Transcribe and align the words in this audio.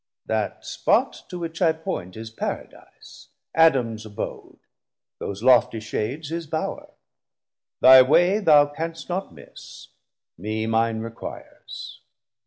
That 0.25 0.65
spot 0.65 1.21
to 1.29 1.37
which 1.37 1.61
I 1.61 1.73
point 1.73 2.17
is 2.17 2.31
Paradise, 2.31 3.27
Adams 3.53 4.03
abode, 4.03 4.57
those 5.19 5.43
loftie 5.43 5.79
shades 5.79 6.29
his 6.29 6.47
Bowre. 6.47 6.93
Thy 7.81 8.01
way 8.01 8.39
thou 8.39 8.65
canst 8.65 9.09
not 9.09 9.31
miss, 9.31 9.89
me 10.39 10.65
mine 10.65 11.01
requires. 11.01 12.01